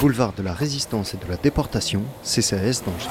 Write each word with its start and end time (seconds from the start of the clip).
Boulevard 0.00 0.34
de 0.34 0.42
la 0.42 0.52
Résistance 0.52 1.14
et 1.14 1.16
de 1.16 1.26
la 1.26 1.36
Déportation, 1.36 2.02
CCAS 2.22 2.82
d'Angers. 2.84 3.08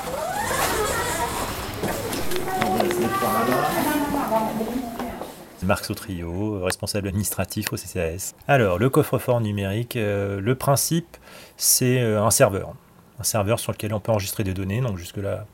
Marc 5.64 5.86
Sautrio, 5.86 6.64
responsable 6.64 7.08
administratif 7.08 7.74
au 7.74 7.76
CCAS. 7.76 8.36
Alors, 8.48 8.78
le 8.78 8.92
coffre-fort 8.92 9.42
numérique, 9.42 9.96
euh, 9.96 10.40
le 10.40 10.54
principe, 10.54 11.18
c'est 11.58 12.02
euh, 12.02 12.22
un 12.22 12.30
serveur. 12.30 12.76
Un 13.20 13.24
serveur 13.24 13.60
sur 13.60 13.72
lequel 13.72 13.92
on 13.92 14.00
peut 14.00 14.12
enregistrer 14.12 14.44
des 14.44 14.54
données, 14.54 14.82
donc 14.82 15.00
jusque-là, 15.00 15.48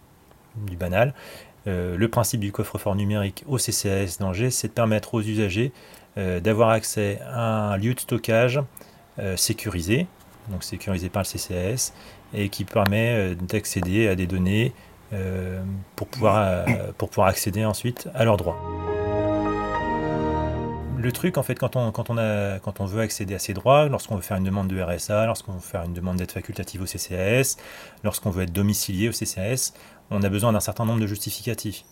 du 0.57 0.75
banal. 0.75 1.13
Euh, 1.66 1.95
le 1.95 2.07
principe 2.09 2.41
du 2.41 2.52
coffre-fort 2.52 2.95
numérique 2.95 3.45
au 3.48 3.57
CCAS 3.57 4.18
d'Angers, 4.20 4.52
c'est 4.52 4.68
de 4.68 4.73
permettre 4.73 5.13
aux 5.13 5.21
usagers 5.21 5.71
d'avoir 6.18 6.71
accès 6.71 7.21
à 7.25 7.71
un 7.71 7.77
lieu 7.77 7.93
de 7.93 8.00
stockage 8.02 8.59
sécurisé, 9.38 10.08
donc 10.50 10.63
sécurisé 10.63 11.09
par 11.09 11.23
le 11.23 11.27
CCAS, 11.27 11.94
et 12.34 12.50
qui 12.50 12.66
permet 12.66 13.36
d'accéder 13.36 14.08
à 14.08 14.16
des 14.16 14.27
données 14.27 14.73
pour, 15.95 16.08
pouvoir, 16.08 16.66
pour 16.98 17.09
pouvoir 17.09 17.27
accéder 17.27 17.66
ensuite 17.66 18.08
à 18.14 18.23
leurs 18.23 18.38
droits 18.38 18.58
le 21.02 21.12
truc, 21.12 21.38
en 21.38 21.44
fait, 21.44 21.55
quand 21.55 21.76
on, 21.76 21.91
quand, 21.91 22.09
on 22.09 22.17
a, 22.17 22.59
quand 22.59 22.80
on 22.80 22.86
veut 22.86 23.02
accéder 23.02 23.36
à 23.36 23.40
ces 23.40 23.54
droits, 23.54 23.90
lorsqu'on 23.90 24.16
veut 24.16 24.22
faire 24.22 24.38
une 24.38 24.44
demande 24.44 24.67
de 24.67 24.81
RSA, 24.81 25.26
lorsqu'on 25.26 25.54
veut 25.54 25.59
faire 25.59 25.84
une 25.84 25.94
demande 25.94 26.17
d'aide 26.17 26.31
facultative 26.31 26.81
au 26.81 26.86
CCAS, 26.86 27.58
lorsqu'on 28.03 28.30
veut 28.30 28.44
être 28.44 28.53
domicilié 28.53 29.09
au 29.09 29.12
CCAS, 29.12 29.73
on 30.09 30.22
a 30.23 30.30
besoin 30.30 30.53
d'un 30.53 30.59
certain 30.59 30.86
nombre 30.86 31.02
de 31.02 31.08
justificatifs. 31.08 31.84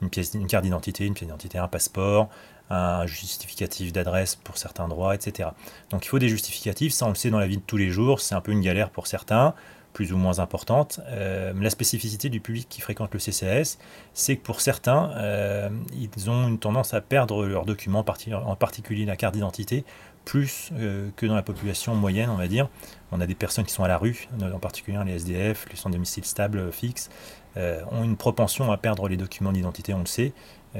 Une, 0.00 0.10
pièce, 0.10 0.34
une 0.34 0.46
carte 0.46 0.64
d'identité, 0.64 1.06
une 1.06 1.14
pièce 1.14 1.26
d'identité, 1.26 1.58
un 1.58 1.66
passeport, 1.66 2.28
un 2.70 3.06
justificatif 3.06 3.92
d'adresse 3.92 4.36
pour 4.36 4.58
certains 4.58 4.88
droits, 4.88 5.14
etc. 5.14 5.50
Donc 5.90 6.04
il 6.04 6.08
faut 6.08 6.18
des 6.18 6.28
justificatifs, 6.28 6.92
ça 6.92 7.06
on 7.06 7.10
le 7.10 7.14
sait 7.14 7.30
dans 7.30 7.38
la 7.38 7.46
vie 7.46 7.56
de 7.56 7.62
tous 7.62 7.76
les 7.76 7.90
jours, 7.90 8.20
c'est 8.20 8.34
un 8.34 8.40
peu 8.40 8.52
une 8.52 8.60
galère 8.60 8.90
pour 8.90 9.06
certains 9.06 9.54
plus 9.98 10.12
ou 10.12 10.16
moins 10.16 10.38
importante. 10.38 11.00
Euh, 11.08 11.52
la 11.60 11.70
spécificité 11.70 12.28
du 12.28 12.38
public 12.38 12.68
qui 12.68 12.80
fréquente 12.80 13.12
le 13.12 13.18
CCAS, 13.18 13.78
c'est 14.14 14.36
que 14.36 14.44
pour 14.44 14.60
certains, 14.60 15.10
euh, 15.16 15.70
ils 15.92 16.30
ont 16.30 16.46
une 16.46 16.60
tendance 16.60 16.94
à 16.94 17.00
perdre 17.00 17.44
leurs 17.46 17.64
documents, 17.64 18.04
en 18.32 18.54
particulier 18.54 19.06
la 19.06 19.16
carte 19.16 19.34
d'identité, 19.34 19.84
plus 20.24 20.70
euh, 20.74 21.08
que 21.16 21.26
dans 21.26 21.34
la 21.34 21.42
population 21.42 21.96
moyenne, 21.96 22.30
on 22.30 22.36
va 22.36 22.46
dire. 22.46 22.68
On 23.10 23.20
a 23.20 23.26
des 23.26 23.34
personnes 23.34 23.64
qui 23.64 23.72
sont 23.72 23.82
à 23.82 23.88
la 23.88 23.98
rue, 23.98 24.28
en 24.40 24.60
particulier 24.60 24.96
les 25.04 25.14
SDF, 25.14 25.66
les 25.68 25.76
sans 25.76 25.90
domicile 25.90 26.24
stable 26.24 26.70
fixe, 26.70 27.10
ont 27.56 28.04
une 28.04 28.16
propension 28.16 28.70
à 28.70 28.76
perdre 28.76 29.08
les 29.08 29.16
documents 29.16 29.50
d'identité, 29.50 29.94
on 29.94 29.98
le 29.98 30.06
sait. 30.06 30.32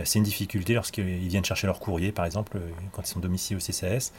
c'est 0.05 0.21
une 0.21 0.25
difficulté 0.25 0.75
lorsqu'ils 0.75 1.27
viennent 1.27 1.45
chercher 1.45 1.67
leur 1.67 1.81
courrier, 1.81 2.13
par 2.13 2.25
exemple, 2.25 2.57
quand 2.93 3.03
ils 3.03 3.09
sont 3.09 3.19
domiciliés 3.19 3.61
au 3.61 3.73
CCAS. 3.73 4.13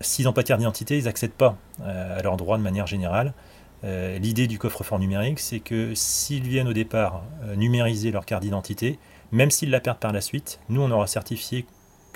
S'ils 0.00 0.26
n'ont 0.26 0.32
pas 0.32 0.42
de 0.42 0.46
carte 0.46 0.60
d'identité, 0.60 0.96
ils 0.96 1.06
n'accèdent 1.06 1.32
pas 1.32 1.56
à 1.84 2.22
leurs 2.22 2.36
droits 2.36 2.56
de 2.56 2.62
manière 2.62 2.86
générale. 2.86 3.34
Euh, 3.84 4.18
l'idée 4.18 4.46
du 4.46 4.58
coffre-fort 4.58 4.98
numérique, 4.98 5.38
c'est 5.38 5.60
que 5.60 5.94
s'ils 5.94 6.48
viennent 6.48 6.68
au 6.68 6.72
départ 6.72 7.22
euh, 7.44 7.54
numériser 7.54 8.10
leur 8.10 8.26
carte 8.26 8.42
d'identité, 8.42 8.98
même 9.30 9.50
s'ils 9.50 9.70
la 9.70 9.80
perdent 9.80 10.00
par 10.00 10.12
la 10.12 10.20
suite, 10.20 10.58
nous 10.68 10.80
on 10.80 10.90
aura 10.90 11.06
certifié 11.06 11.64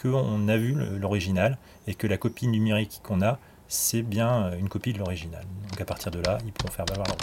qu'on 0.01 0.49
a 0.49 0.57
vu 0.57 0.75
l'original 0.99 1.59
et 1.87 1.95
que 1.95 2.07
la 2.07 2.17
copie 2.17 2.49
numérique 2.49 3.01
qu'on 3.05 3.23
a, 3.23 3.39
c'est 3.69 4.03
bien 4.03 4.47
euh, 4.47 4.59
une 4.59 4.69
copie 4.69 4.93
de 4.93 4.99
l'original. 4.99 5.45
Donc 5.71 5.81
à 5.81 5.85
partir 5.85 6.11
de 6.11 6.21
là, 6.21 6.39
ils 6.45 6.53
pourront 6.53 6.73
faire 6.73 6.87
valoir 6.87 7.07
leur. 7.07 7.17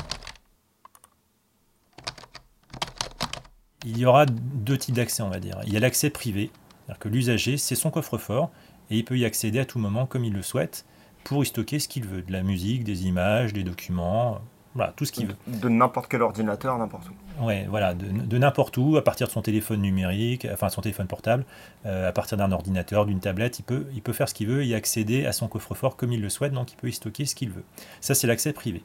Il 3.85 3.97
y 3.97 4.05
aura 4.05 4.25
deux 4.25 4.77
types 4.77 4.95
d'accès, 4.95 5.23
on 5.23 5.29
va 5.29 5.39
dire. 5.39 5.59
Il 5.65 5.73
y 5.73 5.77
a 5.77 5.79
l'accès 5.79 6.09
privé, 6.09 6.51
c'est-à-dire 6.85 6.99
que 6.99 7.09
l'usager, 7.09 7.57
c'est 7.57 7.75
son 7.75 7.91
coffre-fort 7.91 8.51
et 8.89 8.97
il 8.97 9.05
peut 9.05 9.17
y 9.17 9.25
accéder 9.25 9.59
à 9.59 9.65
tout 9.65 9.79
moment 9.79 10.05
comme 10.05 10.25
il 10.25 10.33
le 10.33 10.41
souhaite 10.41 10.85
pour 11.29 11.43
y 11.43 11.45
stocker 11.45 11.77
ce 11.77 11.87
qu'il 11.87 12.05
veut, 12.05 12.23
de 12.23 12.31
la 12.31 12.41
musique, 12.41 12.83
des 12.83 13.05
images, 13.05 13.53
des 13.53 13.61
documents, 13.61 14.39
voilà, 14.73 14.93
tout 14.95 15.05
ce 15.05 15.11
qu'il 15.11 15.27
veut. 15.27 15.35
De 15.45 15.69
n'importe 15.69 16.09
quel 16.09 16.23
ordinateur, 16.23 16.75
n'importe 16.79 17.07
où. 17.07 17.45
Ouais, 17.45 17.67
voilà, 17.69 17.93
de, 17.93 18.37
n'importe 18.39 18.77
où, 18.77 18.97
à 18.97 19.03
partir 19.03 19.27
de 19.27 19.31
son 19.31 19.43
téléphone 19.43 19.81
numérique, 19.81 20.47
enfin 20.51 20.69
son 20.69 20.81
téléphone 20.81 21.05
portable, 21.05 21.45
euh, 21.85 22.09
à 22.09 22.11
partir 22.11 22.35
d'un 22.35 22.51
ordinateur, 22.51 23.05
d'une 23.05 23.19
tablette, 23.19 23.59
il 23.59 23.63
peut, 23.63 23.85
il 23.93 24.01
peut 24.01 24.11
faire 24.11 24.27
ce 24.27 24.33
qu'il 24.33 24.47
veut 24.47 24.65
et 24.65 24.73
accéder 24.73 25.27
à 25.27 25.31
son 25.31 25.47
coffre-fort 25.47 25.97
comme 25.97 26.11
il 26.11 26.19
le 26.19 26.29
souhaite, 26.29 26.51
donc 26.51 26.71
il 26.71 26.77
peut 26.77 26.89
y 26.89 26.93
stocker 26.93 27.27
ce 27.27 27.35
qu'il 27.35 27.51
veut. 27.51 27.63
Ça, 28.01 28.15
c'est 28.15 28.25
l'accès 28.25 28.51
privé. 28.51 28.81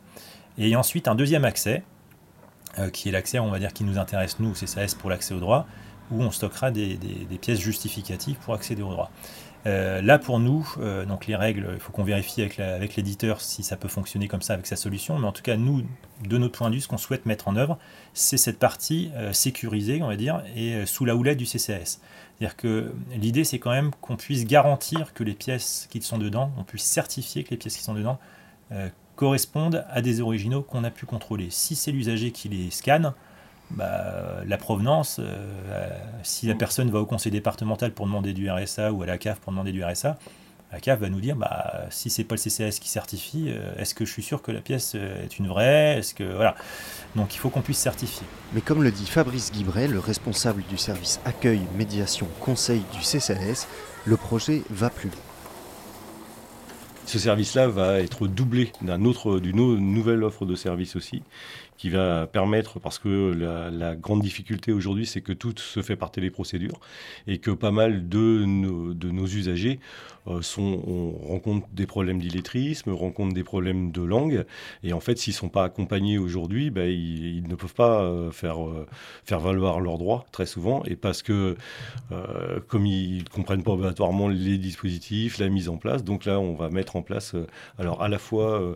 Et 0.59 0.77
ensuite, 0.77 1.09
un 1.09 1.15
deuxième 1.15 1.47
accès, 1.47 1.83
euh, 2.79 2.91
qui 2.91 3.09
est 3.09 3.13
l'accès, 3.13 3.39
on 3.39 3.51
va 3.51 3.59
dire, 3.59 3.73
qui 3.73 3.85
nous 3.85 3.97
intéresse, 3.97 4.39
nous, 4.39 4.53
CSAS, 4.53 4.97
pour 5.01 5.09
l'accès 5.09 5.33
au 5.33 5.41
droit, 5.41 5.67
où 6.11 6.23
on 6.23 6.31
stockera 6.31 6.71
des, 6.71 6.99
pièces 7.41 7.61
justificatives 7.61 8.37
pour 8.37 8.55
accéder 8.55 8.83
au 8.83 8.91
droit. 8.91 9.11
Euh, 9.67 10.03
là, 10.03 10.19
pour 10.19 10.41
nous, 10.41 10.69
euh, 10.79 11.07
les 11.27 11.37
règles, 11.37 11.71
il 11.73 11.81
faut 11.81 11.91
qu'on 11.91 12.05
vérifie 12.05 12.43
avec, 12.43 12.97
l'éditeur 12.97 13.41
si 13.41 13.63
ça 13.63 13.77
peut 13.77 13.89
fonctionner 13.89 14.29
comme 14.29 14.43
ça 14.43 14.53
avec 14.53 14.67
sa 14.67 14.77
solution. 14.77 15.19
Mais 15.19 15.27
en 15.27 15.33
tout 15.33 15.43
cas, 15.43 15.57
nous, 15.57 15.83
de 16.23 16.39
notre 16.39 16.59
point 16.59 16.69
de 16.69 16.75
vue, 16.75 16.81
ce 16.83 16.89
qu'on 16.89 16.99
souhaite 16.99 17.25
mettre 17.25 17.49
en 17.49 17.57
œuvre, 17.57 17.79
c'est 18.13 18.37
cette 18.37 18.59
partie 18.59 19.11
euh, 19.15 19.33
sécurisée, 19.33 20.03
on 20.03 20.09
va 20.09 20.17
dire, 20.17 20.43
et 20.55 20.85
sous 20.85 21.07
la 21.07 21.17
houlette 21.17 21.39
du 21.39 21.47
CCAS. 21.47 21.99
C'est-à-dire 22.37 22.57
que 22.57 22.93
l'idée, 23.17 23.45
c'est 23.45 23.59
quand 23.59 23.71
même 23.71 23.93
qu'on 24.01 24.17
puisse 24.17 24.45
garantir 24.45 25.15
que 25.15 25.25
les 25.25 25.35
pièces 25.35 25.89
qui 25.91 26.03
sont 26.03 26.19
dedans, 26.19 26.53
on 26.59 26.65
puisse 26.65 26.85
certifier 26.85 27.45
que 27.45 27.51
les 27.51 27.57
pièces 27.57 27.77
qui 27.77 27.83
sont 27.83 27.95
dedans 27.95 28.19
correspondent 29.17 29.85
à 29.91 30.03
des 30.03 30.21
originaux 30.21 30.63
qu'on 30.63 30.85
a 30.85 30.91
pu 30.91 31.07
contrôler. 31.07 31.49
Si 31.51 31.77
c'est 31.77 31.93
l'usager 31.93 32.33
qui 32.33 32.49
les 32.49 32.71
scanne, 32.71 33.15
bah, 33.71 34.43
la 34.47 34.57
provenance, 34.57 35.19
euh, 35.21 35.89
si 36.23 36.47
la 36.47 36.55
personne 36.55 36.91
va 36.91 37.01
au 37.01 37.07
conseil 37.07 37.33
départemental 37.33 37.93
pour 37.93 38.07
demander 38.07 38.33
du 38.33 38.51
RSA 38.51 38.93
ou 38.93 39.03
à 39.03 39.07
la 39.07 39.19
CAF 39.19 39.41
pour 39.41 39.53
demander 39.53 39.73
du 39.73 39.85
RSA, 39.85 40.19
la 40.73 40.81
CAF 40.81 41.01
va 41.01 41.09
nous 41.09 41.21
dire 41.21 41.37
bah, 41.37 41.87
si 41.91 42.11
c'est 42.11 42.25
pas 42.25 42.35
le 42.35 42.41
CCS 42.41 42.81
qui 42.81 42.89
certifie, 42.89 43.47
euh, 43.49 43.75
est-ce 43.79 43.95
que 43.95 44.05
je 44.05 44.13
suis 44.13 44.23
sûr 44.23 44.43
que 44.43 44.53
la 44.53 44.61
pièce 44.61 44.93
euh, 44.97 45.25
est 45.25 45.39
une 45.39 45.49
vraie? 45.49 45.99
Est-ce 45.99 46.15
que 46.15 46.25
voilà 46.25 46.55
Donc 47.17 47.35
il 47.35 47.39
faut 47.39 47.49
qu'on 47.49 47.63
puisse 47.63 47.79
certifier. 47.79 48.27
Mais 48.53 48.61
comme 48.61 48.83
le 48.83 48.91
dit 48.91 49.07
Fabrice 49.07 49.53
Guibret, 49.53 49.89
le 49.89 49.99
responsable 49.99 50.63
du 50.69 50.77
service 50.77 51.21
accueil, 51.25 51.61
médiation, 51.77 52.29
conseil 52.41 52.83
du 52.93 53.03
CCS, 53.03 53.67
le 54.05 54.17
projet 54.17 54.63
va 54.71 54.91
plus 54.91 55.09
loin. 55.09 55.34
Ce 57.07 57.19
service-là 57.19 57.69
va 57.69 58.01
être 58.01 58.27
doublé 58.27 58.73
d'une 58.81 59.07
autre, 59.07 59.39
nouvelle 59.39 60.25
offre 60.25 60.47
de 60.47 60.55
service 60.55 60.97
aussi, 60.97 61.23
qui 61.77 61.91
va 61.91 62.27
permettre, 62.27 62.79
parce 62.79 62.99
que 62.99 63.33
la, 63.71 63.95
grande 63.97 64.23
difficulté 64.23 64.73
aujourd'hui, 64.73 65.07
c'est 65.07 65.21
que 65.21 65.33
tout 65.33 65.55
se 65.57 65.83
fait 65.83 65.97
par 65.97 66.11
téléprocédure 66.11 66.81
et 67.27 67.39
que 67.39 67.51
pas 67.51 67.71
mal 67.71 68.09
de 68.09 68.45
nos, 68.45 69.27
usagers 69.27 69.81
euh, 70.27 70.41
sont, 70.41 70.81
rencontrent 71.23 71.69
des 71.73 71.87
problèmes 71.87 72.19
d'illettrisme, 72.19 72.91
rencontrent 72.91 73.35
des 73.35 73.45
problèmes 73.45 73.93
de 73.93 74.03
langue. 74.03 74.45
Et 74.83 74.93
en 74.93 75.01
fait, 75.01 75.19
s'ils 75.19 75.33
ne 75.33 75.39
sont 75.39 75.49
pas 75.49 75.65
accompagnés 75.65 76.19
aujourd'hui, 76.19 76.71
ben, 76.71 76.89
ils, 76.89 77.47
ne 77.47 77.55
peuvent 77.55 77.75
pas 77.75 78.03
euh, 78.03 78.31
faire, 78.31 78.67
euh, 78.67 78.87
faire 79.25 79.41
valoir 79.41 79.81
leurs 79.81 79.99
droits 79.99 80.25
très 80.33 80.47
souvent. 80.47 80.83
Et 80.87 80.97
parce 80.97 81.23
que, 81.23 81.57
comme 82.69 82.87
ils 82.87 83.25
ne 83.25 83.29
comprennent 83.29 83.63
pas 83.63 83.73
obligatoirement 83.73 84.29
les 84.29 84.59
dispositifs, 84.59 85.39
la 85.39 85.49
mise 85.49 85.69
en 85.69 85.77
place, 85.77 86.05
donc 86.05 86.25
là, 86.25 86.41
on 86.41 86.55
va 86.55 86.71
mettre 86.71 86.94
en 86.97 87.03
place, 87.03 87.34
alors 87.78 88.03
à 88.03 88.09
la 88.09 88.19
fois 88.19 88.75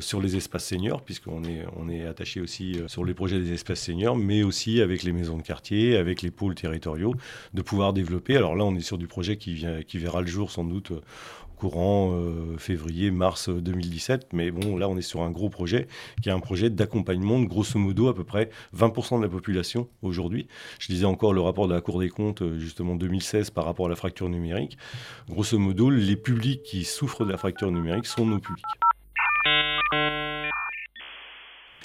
sur 0.00 0.20
les 0.20 0.36
espaces 0.36 0.66
seniors, 0.66 1.02
puisqu'on 1.02 1.44
est, 1.44 1.64
on 1.76 1.88
est 1.88 2.06
attaché 2.06 2.40
aussi 2.40 2.78
euh, 2.78 2.88
sur 2.88 3.04
les 3.04 3.14
projets 3.14 3.38
des 3.38 3.52
espaces 3.52 3.80
seniors, 3.80 4.16
mais 4.16 4.42
aussi 4.42 4.80
avec 4.80 5.02
les 5.02 5.12
maisons 5.12 5.36
de 5.36 5.42
quartier, 5.42 5.96
avec 5.96 6.22
les 6.22 6.30
pôles 6.30 6.54
territoriaux, 6.54 7.14
de 7.54 7.62
pouvoir 7.62 7.92
développer. 7.92 8.36
Alors 8.36 8.56
là, 8.56 8.64
on 8.64 8.74
est 8.74 8.80
sur 8.80 8.98
du 8.98 9.06
projet 9.06 9.36
qui, 9.36 9.54
vient, 9.54 9.82
qui 9.82 9.98
verra 9.98 10.20
le 10.20 10.26
jour 10.26 10.50
sans 10.50 10.64
doute 10.64 10.92
euh, 10.92 11.00
courant 11.56 12.12
euh, 12.12 12.56
février, 12.58 13.10
mars 13.10 13.48
2017. 13.48 14.28
Mais 14.32 14.50
bon, 14.50 14.76
là, 14.76 14.88
on 14.88 14.96
est 14.96 15.02
sur 15.02 15.22
un 15.22 15.30
gros 15.30 15.48
projet 15.48 15.88
qui 16.22 16.28
est 16.28 16.32
un 16.32 16.40
projet 16.40 16.70
d'accompagnement 16.70 17.40
de 17.40 17.46
grosso 17.46 17.78
modo 17.78 18.08
à 18.08 18.14
peu 18.14 18.24
près 18.24 18.50
20% 18.76 19.18
de 19.18 19.22
la 19.22 19.28
population 19.28 19.88
aujourd'hui. 20.02 20.46
Je 20.78 20.88
disais 20.88 21.06
encore 21.06 21.32
le 21.32 21.40
rapport 21.40 21.66
de 21.66 21.74
la 21.74 21.80
Cour 21.80 22.00
des 22.00 22.08
comptes, 22.08 22.42
justement 22.58 22.94
2016, 22.94 23.50
par 23.50 23.64
rapport 23.64 23.86
à 23.86 23.88
la 23.88 23.96
fracture 23.96 24.28
numérique. 24.28 24.78
Grosso 25.28 25.58
modo, 25.58 25.90
les 25.90 26.16
publics 26.16 26.62
qui 26.62 26.84
souffrent 26.84 27.24
de 27.24 27.30
la 27.30 27.36
fracture 27.36 27.70
numérique 27.70 28.06
sont 28.06 28.26
nos 28.26 28.38
publics. 28.38 28.64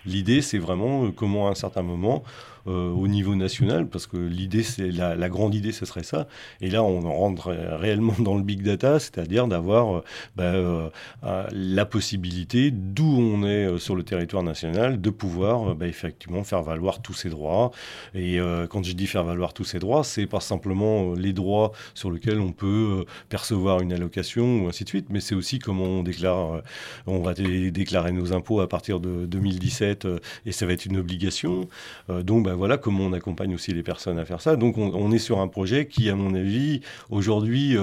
L'idée, 0.05 0.41
c'est 0.41 0.57
vraiment 0.57 1.05
euh, 1.05 1.11
comment 1.11 1.47
à 1.47 1.51
un 1.51 1.55
certain 1.55 1.83
moment, 1.83 2.23
euh, 2.60 2.60
au 2.65 3.07
niveau 3.07 3.35
national, 3.35 3.87
parce 3.87 4.07
que 4.07 4.17
l'idée, 4.17 4.63
c'est 4.63 4.91
la, 4.91 5.29
grande 5.29 5.55
idée, 5.55 5.71
ce 5.71 5.85
serait 5.85 6.03
ça. 6.03 6.27
Et 6.61 6.69
là, 6.69 6.83
on 6.83 7.01
rentre 7.01 7.49
réellement 7.49 8.13
dans 8.19 8.35
le 8.35 8.43
big 8.43 8.61
data, 8.61 8.99
c'est-à-dire 8.99 9.47
d'avoir 9.47 10.03
euh, 10.39 10.89
bah, 11.23 11.47
la 11.51 11.85
possibilité, 11.85 12.71
d'où 12.71 13.05
on 13.05 13.45
est 13.45 13.77
sur 13.77 13.95
le 13.95 14.03
territoire 14.03 14.43
national, 14.43 15.01
de 15.01 15.09
pouvoir 15.09 15.75
bah, 15.75 15.87
effectivement 15.87 16.43
faire 16.43 16.61
valoir 16.63 17.01
tous 17.01 17.13
ses 17.13 17.29
droits. 17.29 17.71
Et 18.15 18.39
quand 18.69 18.83
je 18.83 18.93
dis 18.93 19.07
faire 19.07 19.23
valoir 19.23 19.53
tous 19.53 19.63
ses 19.63 19.79
droits, 19.79 20.03
c'est 20.03 20.25
pas 20.25 20.39
simplement 20.39 21.13
les 21.13 21.33
droits 21.33 21.71
sur 21.93 22.11
lesquels 22.11 22.39
on 22.39 22.51
peut 22.51 23.05
percevoir 23.29 23.81
une 23.81 23.93
allocation 23.93 24.63
ou 24.63 24.67
ainsi 24.67 24.83
de 24.83 24.89
suite, 24.89 25.07
mais 25.09 25.19
c'est 25.19 25.35
aussi 25.35 25.59
comment 25.59 25.83
on 25.83 26.03
déclare, 26.03 26.61
on 27.07 27.19
va 27.19 27.33
déclarer 27.33 28.11
nos 28.11 28.33
impôts 28.33 28.61
à 28.61 28.67
partir 28.67 28.99
de 28.99 29.25
2017 29.25 29.81
être, 29.81 30.21
et 30.45 30.51
ça 30.51 30.65
va 30.65 30.73
être 30.73 30.85
une 30.85 30.97
obligation. 30.97 31.67
donc 32.09 32.45
bah, 32.45 32.50
voilà 32.55 32.77
comment 32.77 33.05
on 33.05 33.13
accompagne 33.13 33.53
aussi 33.53 33.73
les 33.73 33.83
personnes 33.83 34.19
à 34.19 34.25
faire 34.25 34.41
ça. 34.41 34.55
Donc 34.55 34.77
on, 34.77 35.11
est 35.11 35.19
sur 35.19 35.39
un 35.39 35.47
projet 35.47 35.87
qui, 35.87 36.09
à 36.09 36.15
mon 36.15 36.33
avis, 36.33 36.81
aujourd'hui 37.09 37.75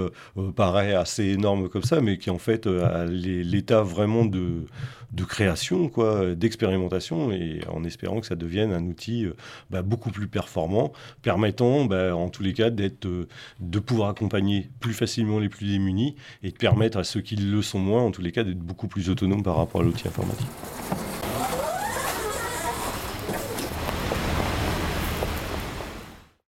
paraît 0.57 0.95
assez 0.95 1.25
énorme 1.25 1.69
comme 1.69 1.83
ça, 1.83 2.01
mais 2.01 2.19
qui 2.19 2.31
en 2.31 2.39
fait 2.39 2.67
a 2.67 3.05
l'état 3.07 3.83
vraiment 3.83 4.25
de, 4.25 4.67
création, 5.27 5.89
quoi, 5.89 6.35
d'expérimentation, 6.35 7.33
et 7.33 7.61
en 7.69 7.85
espérant 7.85 8.21
que 8.21 8.27
ça 8.27 8.37
devienne 8.37 8.73
un 8.73 8.85
outil 8.85 9.27
bah, 9.71 9.83
beaucoup 9.83 10.11
plus 10.11 10.29
performant, 10.29 10.93
permettant 11.23 11.85
bah, 11.85 12.15
en 12.15 12.29
tous 12.29 12.43
les 12.43 12.53
cas 12.53 12.71
de 12.71 13.79
pouvoir 13.79 14.11
accompagner 14.11 14.71
plus 14.81 14.95
facilement 14.95 15.39
les 15.39 15.49
plus 15.49 15.67
démunis 15.67 16.17
et 16.43 16.51
de 16.51 16.57
permettre 16.57 16.99
à 16.99 17.05
ceux 17.05 17.21
qui 17.21 17.37
le 17.37 17.63
sont 17.63 17.79
moins, 17.79 18.03
en 18.03 18.11
tous 18.11 18.23
les 18.23 18.33
cas, 18.33 18.45
d'être 18.45 18.59
beaucoup 18.59 18.89
plus 18.89 19.11
autonomes 19.11 19.43
par 19.43 19.57
rapport 19.57 19.81
à 19.81 19.85
l'outil 19.85 20.09
informatique. 20.09 20.49